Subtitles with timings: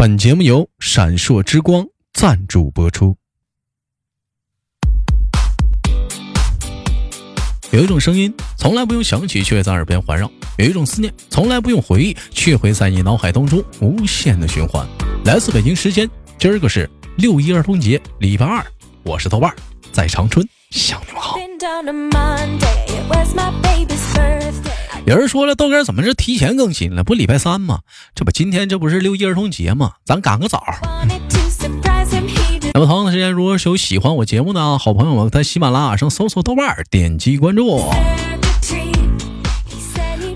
[0.00, 3.14] 本节目由闪烁之光赞助播出。
[7.70, 10.26] 有一种声音从来不用想起，却在耳边环绕；
[10.56, 14.88] 有一种思念从来不用回忆，却会在你脑海当中无限的循环。
[15.26, 16.08] 来自北京时间，
[16.38, 16.88] 今儿个是
[17.18, 18.64] 六一儿童节，礼拜二，
[19.02, 19.54] 我是豆瓣，
[19.92, 21.36] 在长春向你们好。
[25.06, 27.02] 有人说了，豆哥怎么是提前更新了？
[27.02, 27.80] 不礼拜三吗？
[28.14, 29.94] 这不今天这不是六一儿童节吗？
[30.04, 30.62] 咱赶个早。
[32.72, 37.82] 那么同样的时间，如果是有喜欢我节目的好朋友们，在喜马拉雅上搜索豆瓣，点击关注。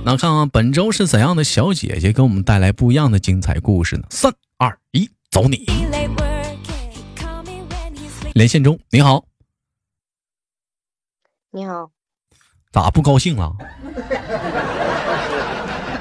[0.04, 4.02] 那看看本周是怎样的小姐姐给我们带来不一样的精彩故事呢？
[4.10, 5.66] 三二一，走你！
[8.34, 9.24] 连线中，你好，
[11.52, 11.90] 你好，
[12.74, 13.52] 咋不高兴了？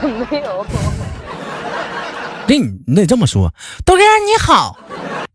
[0.02, 0.66] 没有，
[2.50, 3.54] 那你你得这么说，
[3.86, 4.76] 豆哥你好，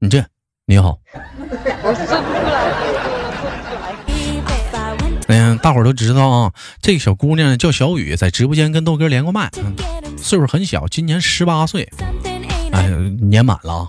[0.01, 0.25] 你这
[0.67, 2.11] 你好， 我说不出
[2.43, 2.91] 来，我说
[4.59, 4.87] 不出来。
[5.29, 9.77] 嗯，大伙儿都知道啊，这个小姑娘叫小雨，在直播间跟豆哥连过麦，嗯，
[10.17, 11.89] 岁数很小，今年十八岁，
[12.73, 12.89] 哎，
[13.21, 13.89] 年满了啊。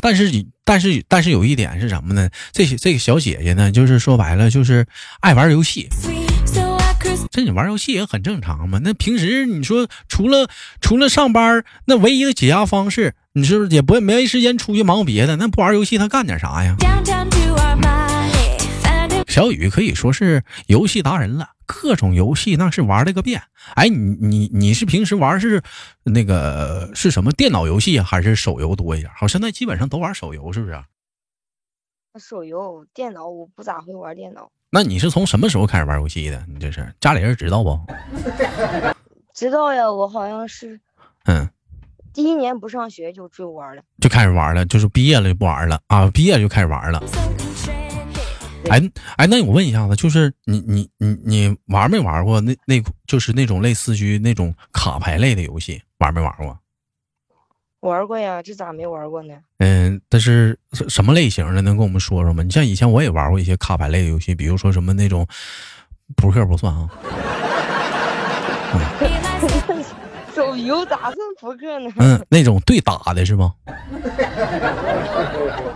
[0.00, 0.30] 但是
[0.64, 2.30] 但是但是有一点是什么呢？
[2.52, 4.86] 这这个小姐姐呢，就是说白了就是
[5.20, 5.88] 爱玩游戏。
[7.30, 8.80] 这你玩游戏也很正常嘛。
[8.82, 10.48] 那平时你说除了
[10.80, 15.36] 除了上班，那唯一的解压方式，你是不是也不没时间出去忙别的？
[15.36, 16.76] 那不玩游戏，他干点啥呀？
[19.28, 23.40] 小雨可以说是游戏达人了，各种游戏那是玩了个遍。
[23.74, 25.62] 哎，你你你是平时玩是
[26.02, 29.10] 那个是什么电脑游戏啊，还是手游多一点？
[29.16, 30.82] 好，现在基本上都玩手游，是不是？
[32.18, 34.50] 手游、电脑我不咋会玩电脑。
[34.70, 36.44] 那你是从什么时候开始玩游戏的？
[36.48, 37.78] 你这是家里人知道不？
[39.34, 40.80] 知道呀，我好像是
[41.24, 41.48] 嗯，
[42.12, 43.82] 第一年不上学就就玩了。
[44.00, 47.02] 就开始玩了，就是毕业了就不玩了啊，毕业就开始玩了。
[48.70, 48.80] 哎
[49.16, 56.56] 哎，那我问一下子，就是你你你你玩没玩过那那就是那种类似于那种卡牌类的游戏，玩没玩过？
[57.80, 59.34] 玩过呀，这咋没玩过呢？
[59.58, 60.58] 嗯，但是
[60.88, 62.42] 什么类型的能跟我们说说吗？
[62.42, 65.26] 你像以前我也玩过一些卡牌类的游戏，比如说什么那种
[66.16, 66.88] 扑克不算啊。
[70.34, 71.90] 手游咋算扑克呢？
[71.96, 73.54] 嗯，那种对打的是吗？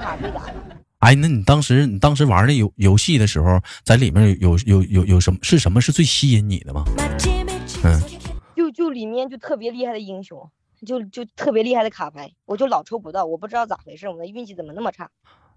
[0.00, 0.54] 卡对打的。
[1.00, 6.84] 哎，那你当时你当时玩的游游戏的时候，在里面有有有有什么是什么是最吸引你的吗？
[7.82, 8.00] 嗯，
[8.54, 10.48] 就就里面就特别厉害的英雄，
[10.87, 15.11] 就就特别厉害的卡牌，我就老抽不到，我不知道咋回事，我的运气怎么那么差？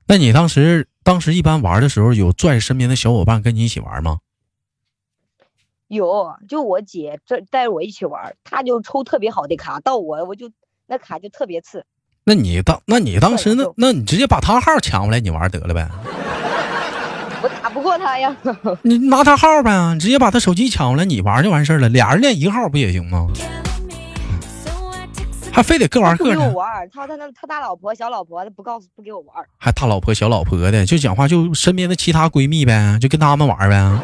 [0.08, 4.20] 那你当时当时一般玩的时候，有拽身边的小伙伴跟你一起玩吗？
[5.88, 10.52] 有，就我姐这带着我一起玩，她就抽特别好的卡，到我我就
[10.86, 11.86] 那卡就特别次。
[12.24, 15.90] 那你当那你当时那那你直接把他号抢过来，你玩得了呗？
[17.44, 18.36] 我打不过他呀。
[18.82, 21.88] 你拿他号呗，直接把他手机抢过来，你玩就完事儿了。
[21.88, 23.28] 俩人练一个号不也行吗？
[25.58, 34.00] 还非得各玩各不给我的，玩，他他那他大老婆小老婆他不告诉不给我玩，还大老婆小老婆的，就讲话就身边的其他闺蜜呗，就跟他们玩呗。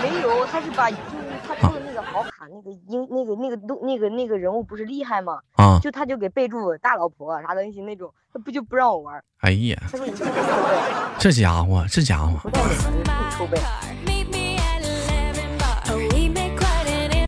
[0.00, 1.02] 没有，他是把就是
[1.44, 5.40] 他抽的那个好卡那个英那个那个动那个那个人物不是厉害吗？
[5.56, 9.76] 啊，就他就给备注大老婆啥东西那种，他不就不让我玩，哎呀，
[11.18, 13.58] 这家伙，这家伙，不带你玩你自己抽呗，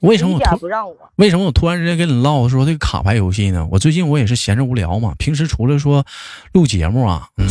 [0.00, 0.96] 为什么我突不让我。
[1.16, 3.66] 为什么我突然之间跟你唠说这个卡牌游戏呢？
[3.70, 6.04] 我最近我也是闲着无聊嘛，平时除了说
[6.52, 7.46] 录节目啊，嗯，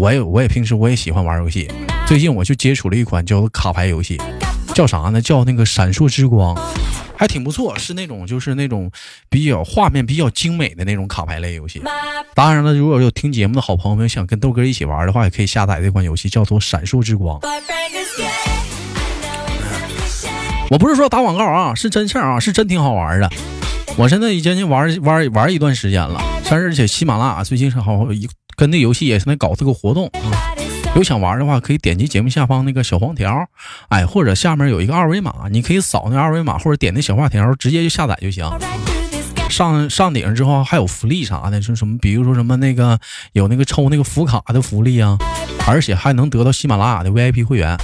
[0.00, 1.70] 我也我也平时我也喜欢玩游戏。
[2.06, 4.20] 最近我就接触了一款叫卡牌游戏，
[4.74, 5.20] 叫啥呢？
[5.20, 6.56] 叫那个闪烁之光，
[7.16, 8.90] 还挺不错，是那种就是那种
[9.28, 11.82] 比较画面比较精美的那种卡牌类游戏。
[12.34, 17.40] 当然了，如果有听节目的好朋友们想跟豆哥一起玩的话，也可以下载这款游戏，叫做闪烁之光。
[20.70, 23.28] 我不是说打广告啊，是真事儿啊，是真挺好玩的。
[23.96, 30.54] 我现在已经玩玩玩一段时间了，但是而且喜马拉雅最近是好一跟那游戏也是在搞这个活动啊。
[30.94, 33.48] 有想玩的话，可以点击节目下方那个小黄条，
[33.88, 38.48] 哎，或者下面有一个二维码，你可以扫那二维码，或者点那小画条，直接就下载就行。
[39.48, 41.98] 上上顶之后还有福利啥的，是什么？
[41.98, 42.96] 比如说什么那个
[43.32, 45.18] 有那个抽那个福卡的福利啊，
[45.66, 47.76] 而且还能得到喜马拉雅的 VIP 会员。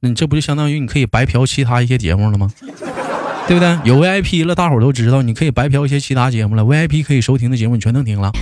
[0.00, 2.52] 那你这不就相当于你可以白嫖其他一些节目了吗？
[3.48, 3.78] 对不对？
[3.84, 6.62] 有 VIP 了，大伙都知道，你可以白嫖一些其他节目了。
[6.64, 8.32] VIP 可以收听的节目你全能听了，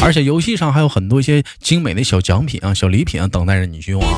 [0.00, 4.16] 而且游戏上还有很多一些精美的小奖品啊、小礼品啊等待着你去用啊。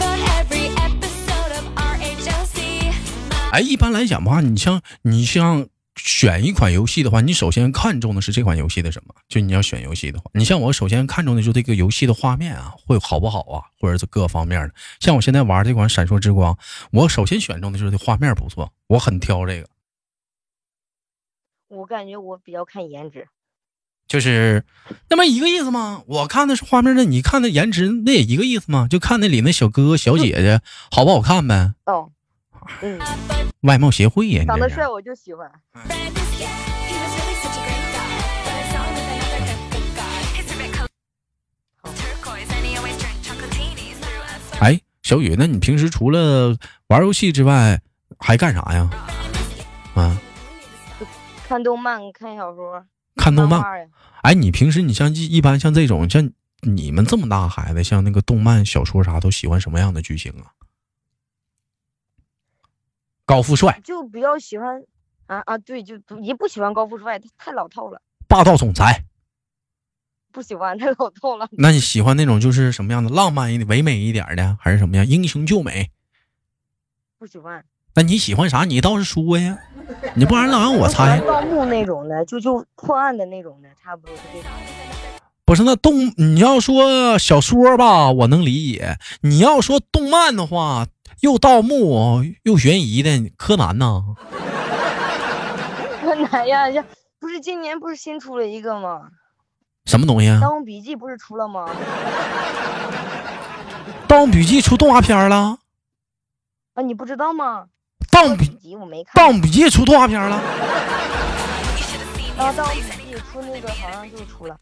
[3.52, 5.66] 哎，一般来讲吧，你像你像
[5.96, 9.14] 选一款游戏的话，你首先看重的是这款游戏的什么？
[9.28, 14.74] 就你要选游戏的话，你像我首先看重的就是这个游戏的画面啊，会好不好啊，或者是各方面的。
[15.00, 16.54] 像我现在玩这款《闪烁之光》，
[16.92, 19.68] 我首先选中的就是这画面不错，我很挑这个。
[21.68, 23.26] 我感觉我比较看颜值，
[24.06, 24.64] 就是
[25.08, 26.04] 那么一个意思吗？
[26.06, 28.86] 我看的是画面，那你看的颜值，那也一个意思吗？
[28.88, 30.60] 就看那里那小哥哥小姐姐
[30.92, 31.72] 好不好看呗？
[31.86, 32.12] 哦，
[32.82, 32.98] 嗯，
[33.62, 35.50] 外貌协会呀，长得帅我就喜欢。
[44.58, 46.56] 哎，小雨，那你平时除了
[46.88, 47.80] 玩游戏之外，
[48.18, 48.90] 还干啥呀？
[49.94, 50.18] 啊，
[51.46, 52.86] 看动漫、看小说、
[53.16, 53.62] 看动漫。
[54.22, 56.30] 哎，你平时你像一一般像这种像
[56.62, 60.48] 你们这么大孩子，像那个动漫、小说啥，都喜欢什么样的剧情啊？
[63.26, 64.82] 高富帅、就比较喜欢
[65.26, 69.04] 啊啊，对，就不也不喜欢高富帅，他太老套了，霸道总裁。
[70.32, 71.48] 不喜欢太老套了。
[71.52, 75.90] 那你喜欢那种就是什么样的浪漫一点、唯美一点的，还是什么样英雄救美？
[77.18, 77.64] 不喜欢。
[77.94, 78.64] 那你喜欢啥？
[78.64, 79.58] 你倒是说呀，
[80.14, 81.18] 你不然老让我猜。
[81.20, 84.50] 盗墓那种的，就就破案的那种的，差不多是这种。
[85.46, 90.86] 不是那动，你要说小说吧，我能理解；你要说动漫的话，
[91.20, 94.02] 又盗墓又悬疑的，柯南呐。
[96.02, 96.84] 柯南呀，呀，
[97.18, 99.08] 不是今年不是新出了一个吗？
[99.86, 100.36] 什么东西啊？
[100.40, 101.66] 《盗墓笔记》不是出了吗？
[104.08, 105.58] 《盗墓笔记》出动画片了，
[106.74, 107.64] 啊，你不知道吗？
[108.12, 109.12] 《盗墓笔记我没看。
[109.14, 110.36] 盗墓笔记》出动画片了。
[112.38, 114.56] 啊，《盗墓笔记》出那个好像就出了。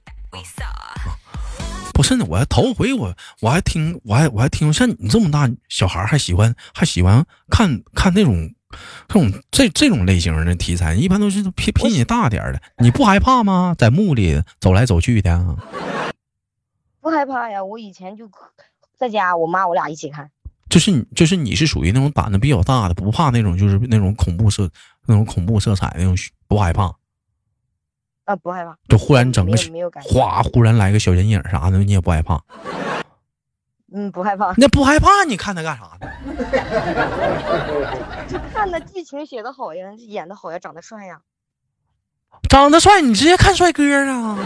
[1.94, 8.52] 不是呢，我还头回我我还听我还我还听像你这么大小孩还喜欢还喜欢看看那种
[9.06, 12.60] 这种这这种类型的题材，一般都是比比你大点儿的。
[12.78, 13.74] 你不害怕吗？
[13.78, 15.56] 在墓里走来走去的啊？
[17.00, 18.28] 不害怕呀，我以前就
[18.98, 20.28] 在家，我妈我俩一起看。
[20.68, 24.68] 就是你就是你是属于那种胆子比较大的，不怕那种就是那种恐怖色
[25.06, 26.16] 那种恐怖色彩那种
[26.48, 26.92] 不害怕。
[28.24, 28.76] 啊，不害怕。
[28.88, 30.10] 就忽然整个没有没有感觉。
[30.10, 32.40] 哗，忽然来个小人影啥的，你也不害怕？
[33.92, 34.54] 嗯，不害怕。
[34.56, 36.08] 那不害怕，你看他干啥呢？
[38.28, 41.20] 就看那剧情写的好呀，演的好呀，长得帅呀。
[42.48, 44.36] 长得帅，你直接看帅哥啊！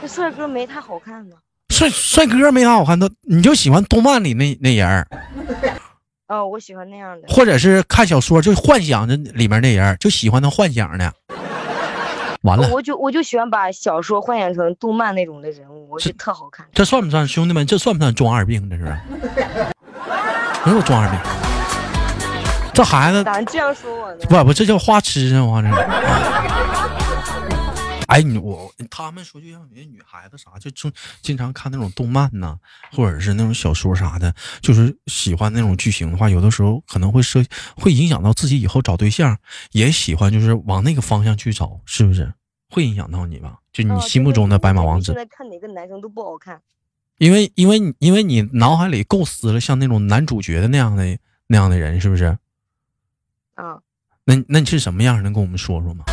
[0.00, 1.36] 这帅哥没他好看呢。
[1.68, 5.06] 帅帅哥没啥好看的，你就喜欢动漫里那那人儿，
[6.28, 7.28] 哦，我喜欢那样的。
[7.28, 11.12] 或者是看小说就幻想着里面那人儿，就喜欢他幻想的。
[12.48, 16.66] 完了，我就我就喜欢把小说幻想成动漫那种的人物，我觉得特好看。
[16.72, 17.66] 这算不算兄弟们？
[17.66, 18.70] 这算不算装二病？
[18.70, 18.84] 这是？
[20.64, 21.20] 没有装二病，
[22.72, 24.18] 这孩子咋这样说我呢？
[24.28, 25.44] 不不，这叫花痴啊！
[25.44, 25.68] 我这。
[28.08, 30.90] 哎，你我他们说，就像你女孩子啥，就经
[31.20, 32.56] 经常看那种动漫呐，
[32.92, 37.44] 或者是那种小说啥的，就是喜欢那种剧情的话，有的时候可能会涉
[37.76, 39.36] 会影响到自己以后找对象，
[39.72, 42.32] 也喜欢就是往那个方向去找，是不是？
[42.70, 43.58] 会影响到你吧？
[43.72, 46.60] 就你啊心目中的白马王子现，在看哪个男生都不好看。
[47.18, 51.18] 因为因为你因为你脑海里构思了像那种男主角的那样的
[51.48, 52.38] 那样的人，是不是？
[53.54, 53.80] 啊，
[54.24, 55.20] 那那你是什么样？
[55.22, 56.04] 能跟我们说说吗？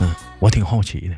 [0.00, 1.16] 嗯，我挺好奇的。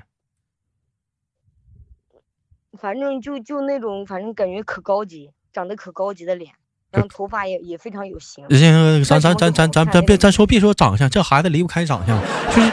[2.79, 6.53] 反正就就那种，反正感觉可高级，长得可高级的脸，
[6.91, 8.45] 然后头发也也非常有型。
[8.51, 12.21] 行，咱咱咱咱咱咱别咱说别说长相，这孩子离不开长相，
[12.55, 12.71] 就是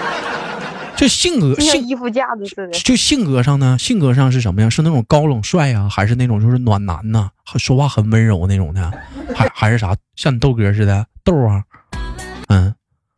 [0.95, 2.71] 就性格像性衣服架子似的。
[2.71, 4.69] 就性格上呢，性格上是什么呀？
[4.69, 8.91] 是那种高冷帅呀、还是那种就是暖男呐、还说话很温柔那种的，
[9.35, 9.95] 还还是啥？
[10.15, 11.63] 像你豆哥似的豆啊？
[12.47, 12.75] 嗯，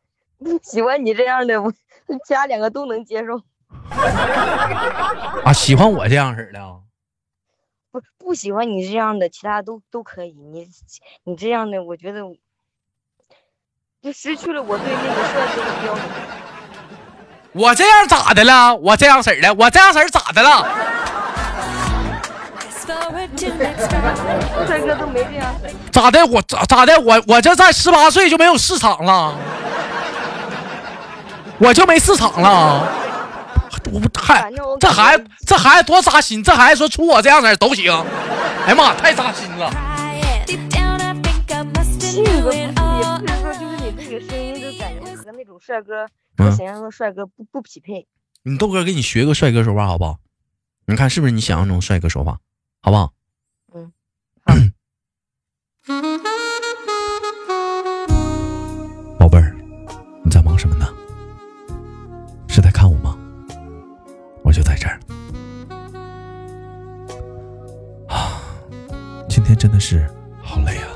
[0.63, 3.41] 喜欢你这样的，我其他两个都能接受。
[5.43, 6.77] 啊，喜欢我这样式的啊？
[7.91, 10.31] 不不喜欢你这样的，其他都都可以。
[10.31, 10.67] 你
[11.23, 12.21] 你这样的，我觉得
[14.01, 16.03] 就失去了我对那个帅哥的标准。
[17.55, 18.75] 我这样咋的了？
[18.75, 20.67] 我这样式的，我这样式儿咋的了？
[25.89, 26.25] 咋的？
[26.25, 26.99] 我咋咋的？
[26.99, 29.33] 我我这在十八岁就没有市场了，
[31.57, 32.85] 我就没市场了。
[33.89, 37.89] 我不还反正我这孩子这孩子多扎心，这孩子说出我这样式都行。
[38.65, 39.71] 哎呀妈，太扎心了。
[40.45, 40.61] 性
[41.45, 46.05] 格不是，也不是说就是你这个声音就感觉和那种帅哥
[46.43, 48.07] 和想象中的帅哥不不匹配。
[48.43, 50.19] 你豆哥给你学个帅哥说话好不好？
[50.87, 52.39] 你看是不是你想象中帅哥说话，
[52.81, 53.13] 好不好？
[53.73, 53.91] 嗯，
[54.45, 54.55] 好。
[60.23, 60.87] 你在忙什么呢？
[62.47, 63.15] 是在看我吗？
[64.43, 64.99] 我就在这儿。
[68.07, 68.41] 啊，
[69.29, 70.07] 今天真的是
[70.41, 70.94] 好累啊！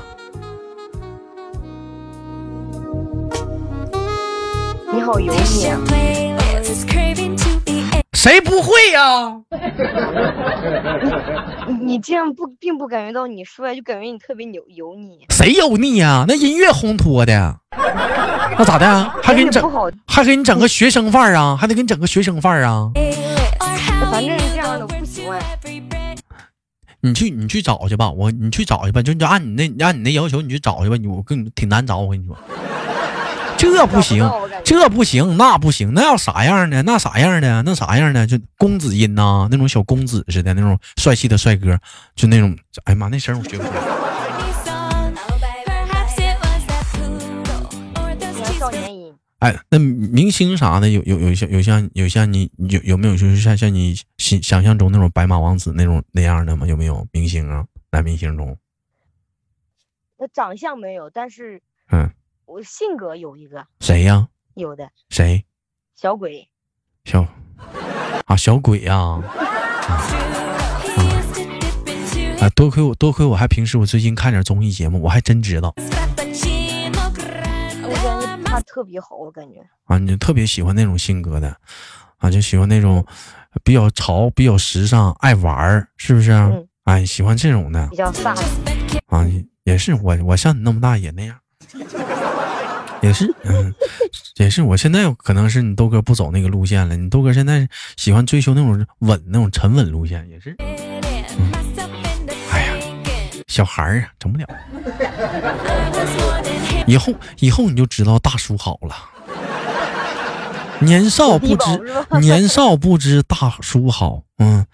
[5.10, 5.76] 好油腻啊！
[8.12, 9.34] 谁不会呀、
[11.66, 15.26] 你你这样不并不感觉到你帅，就感觉你特别油油腻。
[15.30, 17.56] 谁油腻呀、那音乐烘托的，
[18.56, 18.86] 那咋的？
[18.86, 19.68] 啊还给你整
[20.06, 21.56] 还给你整个学生范儿啊？
[21.60, 22.92] 还得给你整个学生范儿啊？
[24.12, 25.42] 反正这样的我不喜欢。
[27.00, 28.08] 你去，你去找去吧。
[28.12, 29.02] 我，你去找去吧。
[29.02, 30.96] 就就按你那，按你那要求，你去找去吧。
[30.96, 32.38] 你我跟你挺难找，我跟你说，
[33.60, 34.26] 这不行
[34.64, 36.82] 这不行，那不行，那要啥样的？
[36.82, 37.62] 那啥样的？
[37.62, 38.26] 那啥样的？
[38.26, 41.78] 就公子音呐、那种小公子似的那种帅气的帅哥，
[42.14, 43.80] 就那种，哎呀妈，那声我学不出来。
[49.40, 56.66] 哎，那明星啥的，有有有像有像有像你有有没有就是像像你想想象中那种白马王子那种那样的吗？
[56.66, 57.66] 有没有明星啊？
[57.90, 58.56] 男明星中，
[60.18, 62.10] 那长相没有，但是嗯，
[62.50, 64.26] 我性格有一个，谁呀？
[64.54, 65.44] 有的谁？
[65.94, 66.48] 小鬼。
[67.04, 67.24] 小
[68.26, 69.22] 啊，小鬼呀、啊！
[72.40, 75.82] 啊，多亏我多亏我还平时我最近看点综艺节目，我还真知道我
[78.02, 81.56] 感觉他特别好，我感觉啊，你就特别喜欢那种性格的
[82.18, 83.06] 啊，就喜欢那种
[83.62, 86.50] 比较潮、比较时尚、爱玩儿，是不是啊？
[86.52, 88.36] 嗯哎，喜欢这种的比较飒。
[89.06, 89.24] 啊，
[89.62, 91.38] 也是我我像你那么大也那样，
[93.02, 93.74] 也是嗯，
[94.36, 97.66] 也是我现在可能是你豆哥不走那个路线了，你豆哥现在
[97.96, 100.54] 喜欢追求那种稳、那种沉稳路线，也是。
[102.50, 102.72] 哎呀，
[103.48, 104.46] 小孩儿啊，整不了。
[106.86, 108.94] 以后以后你就知道大叔好了。
[110.80, 111.64] 年少不知
[112.20, 114.66] 年少不知大叔好，嗯，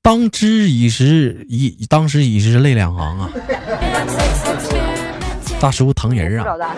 [0.00, 3.30] 当知已时已当时已是泪两行啊。
[5.62, 6.74] 大叔疼人啊，大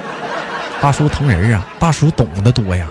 [0.83, 2.87] 大叔疼人啊，大叔懂得多呀。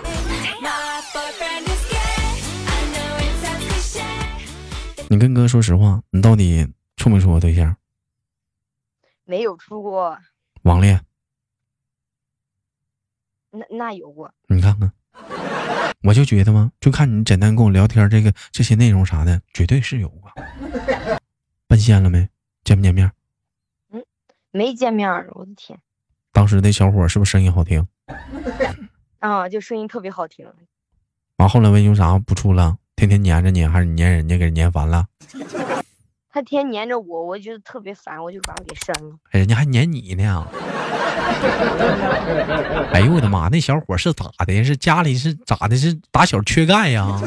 [5.08, 7.76] 你跟哥说实话，你到底处没处过对象？
[9.24, 10.18] 没有处过，
[10.62, 11.00] 网恋？
[13.52, 14.34] 那那有过。
[14.48, 14.90] 你看看，
[16.02, 20.28] 我就觉得嘛，就看你简单跟我聊天这个这些内容啥的，绝对是有过。
[21.68, 22.28] 奔现了没？
[22.64, 23.08] 见不见面？
[24.56, 25.76] 没见面儿，我的天
[26.32, 27.84] 当时那小伙是不是声音好听？
[29.18, 29.48] 啊！
[29.48, 30.46] 就声音特别好听，
[31.38, 32.76] 完后来为为啥不处了？
[32.94, 35.06] 天天黏着你，还是你粘人家给人粘烦了？
[36.30, 39.16] 他天天黏着我，我觉得特别烦，我就把他给删了。
[39.32, 40.46] 哎人家还粘你呢。
[42.92, 43.48] 哎呦我的妈！
[43.48, 44.62] 那小伙是咋的？
[44.62, 45.76] 是家里是咋的？
[45.76, 47.20] 是打小缺钙呀？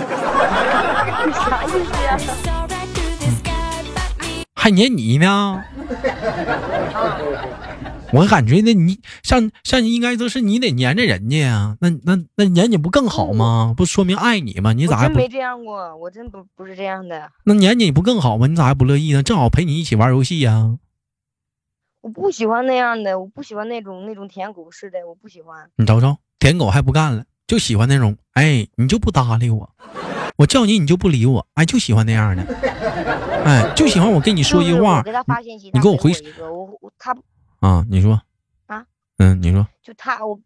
[1.34, 2.67] 啥意思呀？
[4.58, 5.64] 还粘你呢？
[8.14, 13.74] 我感觉那你像像应该都是你得粘着人家呀，那那那粘你不更好吗？
[13.78, 14.74] 不说明爱你吗？
[14.74, 17.30] 你咋还不我真没这样过，我真不不是这样的。
[17.44, 18.48] 那粘你不更好吗？
[18.48, 19.22] 你咋还不乐意呢？
[19.22, 20.78] 正好陪你一起玩游戏呀。
[22.02, 25.70] 我不喜欢那样的，我不喜欢那种那种舔狗似的，我不喜欢。
[25.76, 29.70] 你瞅瞅，舔狗还不干了，就喜欢那种，哎，你就不搭理我，
[30.38, 32.44] 我叫你你就不理我，哎，就喜欢那样的，
[33.48, 37.16] 哎，就喜欢我跟你说一句话我给他发信息，你给我回一个，我我他
[37.62, 38.22] 啊，你说
[38.66, 38.84] 啊，
[39.20, 40.38] 嗯，你说，就他我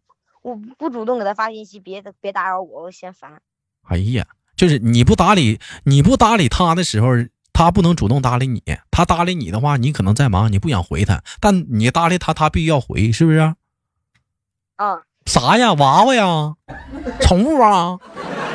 [0.42, 3.42] 我不主动给他发信息，别别打扰我，我嫌烦。
[3.88, 7.08] 哎呀，就是你不搭理你不搭理他的时候，
[7.52, 13.38] 他不能主动搭理你，他搭理你的话，你可能在忙，你不想回他，但你搭理他，他必须要回，是不是？
[14.76, 16.54] 啊，啥呀，娃娃呀，
[17.20, 17.98] 宠物啊？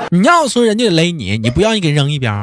[0.09, 2.33] 你要说人家勒你，你不让人给扔一边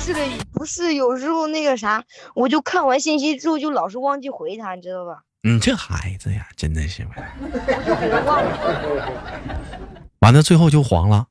[0.00, 2.04] 是的，不是，有时候那个啥，
[2.34, 5.24] 我就看完信息之后就老是忘记回他，你知道吧？
[5.42, 7.14] 你这孩子呀，真的是，我
[7.84, 9.70] 就给他忘了。
[10.20, 11.28] 完了最后就黄了。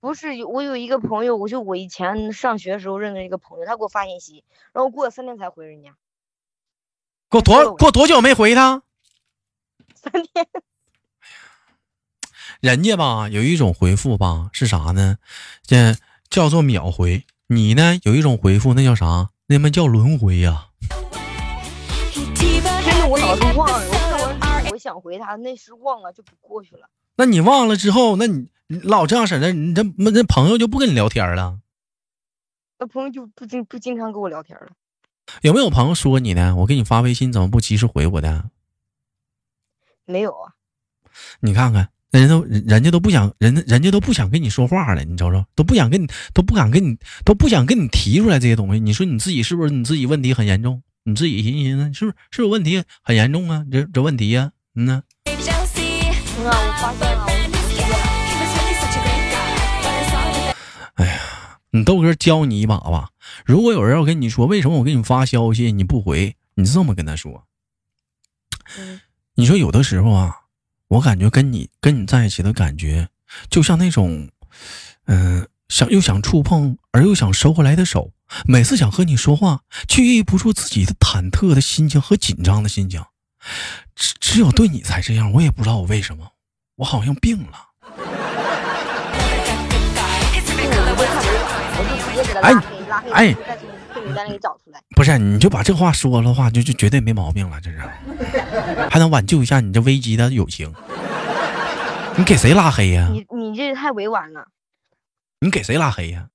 [0.00, 5.94] 不是，我有一个朋友，我就我以前上学的时候认识一个朋友，他给我发信息，然后过了三天才回人家，
[7.28, 8.82] 过多过多久没回他？
[9.96, 10.46] 三天。
[12.60, 15.18] 人家吧有一种回复吧是啥呢？
[15.62, 15.94] 这
[16.30, 17.24] 叫做秒回。
[17.48, 19.30] 你呢有一种回复，那叫啥？
[19.46, 20.68] 那么叫轮回呀、
[22.34, 26.90] 真的，我老是忘了，我我想回他，那时忘了就不过去了。
[27.16, 31.60] 那你忘了之后，那你你老这样式的，你这那朋友就不跟你聊天了。
[32.78, 34.68] 那朋友就不经不经常跟我聊天了。
[35.40, 36.54] 有没有朋友说你呢？
[36.56, 38.50] 我给你发微信怎么不及时回我的？
[40.04, 40.52] 没有啊。
[41.40, 48.80] 你看看，人都人家都不想，人人家都不想跟你说话了，你瞅瞅，都不想跟你，都不敢跟你，都不想跟你提出来这些东西。
[48.80, 50.82] 你说你自己是不是你自己问题很严重？
[51.04, 53.64] 你自己寻思寻思，是不是是不是问题很严重啊？
[53.70, 55.02] 这这问题呀，嗯呢？
[55.26, 57.26] 嗯啊，我发现了，
[60.94, 61.20] 哎呀，
[61.70, 63.10] 你豆哥教你一把吧。
[63.44, 67.44] 如果有人要跟你说为什么我给你发消息你不回，你这么跟他说。
[68.78, 69.00] 嗯
[69.34, 70.34] 你说有的时候啊，
[70.88, 73.08] 我感觉跟你跟你在一起的感觉，
[73.50, 74.28] 就像那种，
[75.06, 78.12] 嗯、想又想触碰而又想收回来的手，
[78.46, 83.02] 每次想和你说话，却抑不住自己的忐忑的心情和紧张的心情。
[83.94, 86.32] 只只有对你才这样，我也不知道我为什么，
[86.76, 87.68] 我好像病了。
[92.42, 92.52] 哎
[93.12, 93.36] 哎
[94.14, 94.82] 再从黑名单里找出来。
[94.96, 97.78] 不是，你就把这话说了话，就就绝对没毛病了，这是，
[98.90, 100.74] 还能挽救一下你这危机的友情。
[102.16, 104.48] 你给谁拉黑呀、你你这太委婉了，
[105.40, 106.30] 你给谁拉黑呀、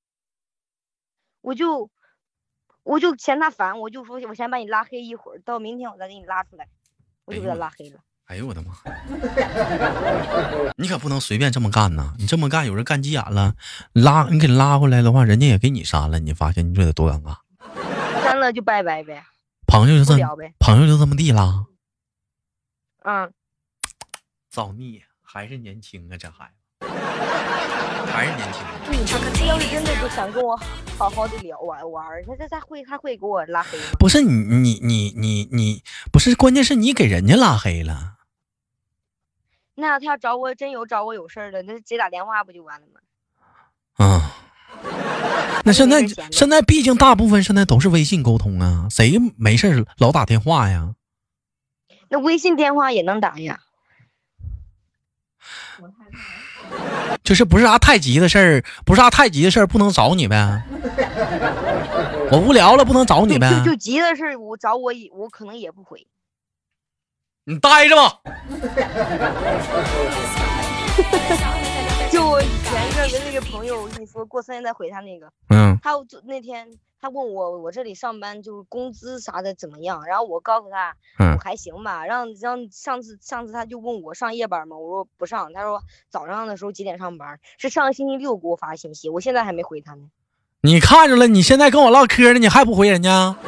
[1.41, 1.89] 我就
[2.83, 6.69] 我就嫌他烦，我就说我先把你拉黑一会儿，到明天我再给你拉出来，
[7.25, 7.99] 我就给他拉黑了。
[8.27, 8.71] 哎呦我的妈！
[10.77, 12.13] 你可不能随便这么干呐！
[12.17, 13.55] 你这么干，有人干急眼了，
[13.91, 17.35] 拉你给拉回来的话，人家也给你删了，你发现你说得多尴尬？
[18.43, 19.23] 删了就拜拜呗，
[19.65, 20.49] 朋友就这么。
[20.59, 21.65] 朋友就这么地啦，
[23.05, 23.31] 嗯，
[24.49, 26.87] 造孽，还是年轻啊，这孩子，
[28.11, 28.61] 还是年轻。
[28.85, 30.57] 对他要是真的不想跟我
[30.97, 33.85] 好好的聊玩玩儿，他他他会他会给我拉黑吗？
[33.97, 35.81] 不是你你你你你
[36.11, 38.17] 不是，关键是你给人家拉黑了。
[39.75, 42.99] 那他要找我真有找我有事儿的，那直接打电话不就完了吗？
[44.05, 44.35] 啊，
[45.65, 50.93] 那现在现在毕竟大部分现在都是微信沟通啊，谁没事老打电话呀？
[52.09, 53.59] 那微信电话也能打呀？
[57.23, 60.63] 就是不是啥太急的事儿，不是啥太急的事儿，不能找你呗。
[62.31, 63.49] 我无聊了，不能找你呗。
[63.63, 66.05] 就就急的事儿，我找我也我可能也不回。
[67.45, 68.19] 你待着吧。
[72.13, 76.69] 就我前一阵的那个朋友，我跟你说过三天再回他那个，嗯他就那天
[77.01, 84.77] 他问我我这里上班就是工资啥的怎么样，然后我告诉他嗯我还行吧，让让上次上次他就问我上夜班吗？
[84.77, 87.39] 我说不上，他说早上的时候几点上班？
[87.57, 90.03] 是上个星期六给我发信息，我现在还没回他呢。
[90.61, 93.35] 你看着了，你现在跟我唠嗑呢，你还不回人家？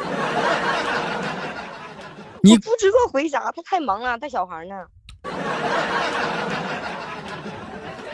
[2.42, 4.86] 你不知道回啥，他太忙了，带小孩呢。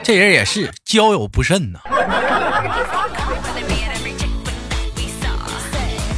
[0.03, 1.81] 这人也是交友不慎呐。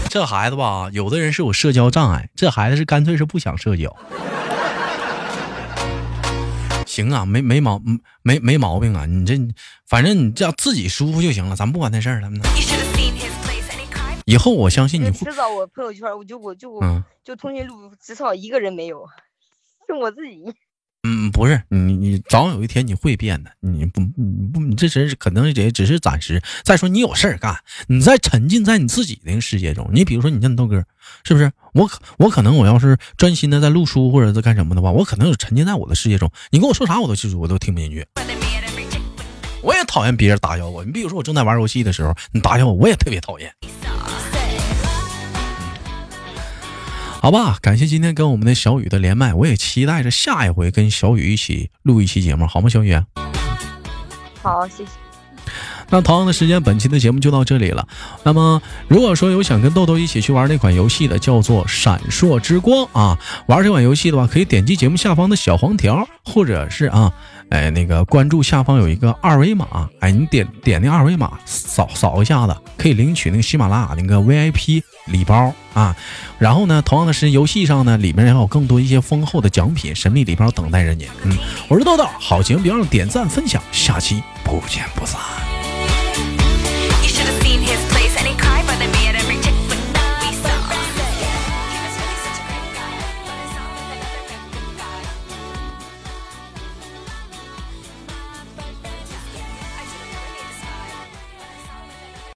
[0.08, 3.94] 这孩子吧，有的人是有社交障碍，这孩子是干脆是不想社交。
[6.86, 9.36] 行啊，没没毛嗯没没毛病啊，你这
[9.88, 12.30] 反正你这样自己舒服就行了，咱不管那事儿了。
[14.24, 19.04] 以后我相信你会，迟早我朋友圈我就我就、嗯就通讯录至少一个人没有，
[19.88, 20.44] 就我自己。
[21.06, 26.42] 嗯，不是你你早晚有一天你会变的，你不你不你这只是可能也只是暂时。
[26.62, 27.54] 再说你有事儿干，
[27.88, 29.86] 你在沉浸在你自己那个世界中。
[29.92, 30.82] 你比如说你像你豆哥，
[31.24, 31.52] 是不是？
[31.74, 36.30] 我可我可能我要是专心的在录书或者在干什么的话，我可能有沉浸在我的世界中。
[36.50, 38.06] 你跟我说啥我都记住，我都听不进去。
[39.60, 40.84] 我也讨厌别人打扰我。
[40.84, 43.52] 你比如说我正在玩游戏的时候，你打扰我，我也特别讨厌。
[47.24, 52.68] 好吧，感谢今天跟我们的小雨的连麦，我也期待着下一回跟小雨一起录一期节目，好吗？
[52.68, 52.94] 小雨。
[54.42, 55.03] 好，谢谢。
[55.94, 57.86] 那同样的时间，本期的节目就到这里了。
[58.24, 67.12] 那么，如果说有想跟豆豆一起去玩那款游戏的，叫做《闪烁之光》啊，玩这款游戏的话，可以点击节目下方的小黄条，或者是啊，
[67.50, 75.94] 哎，那个关注下方有一个二维码，哎，你点点那二维码扫扫一下子，可以领取那个喜马拉雅那个 VIP 礼包啊。
[76.40, 81.06] 然后呢，同样的是游戏上呢，里面还有更多一些丰厚的奖品、神秘礼包等待着你。
[81.22, 85.20] 嗯，我是豆豆，好节目别忘了点赞分享，下期不见不散。